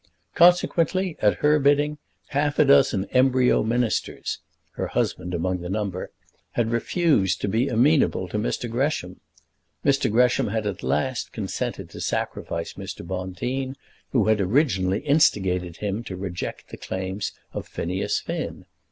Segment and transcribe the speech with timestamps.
[0.33, 1.99] Consequently, at her bidding,
[2.29, 4.39] half a dozen embryo Ministers
[4.71, 6.09] her husband among the number
[6.53, 8.67] had refused to be amenable to Mr.
[8.67, 9.19] Gresham.
[9.85, 10.09] Mr.
[10.11, 13.05] Gresham had at last consented to sacrifice Mr.
[13.05, 13.75] Bonteen,
[14.11, 18.65] who had originally instigated him to reject the claims of Phineas Finn.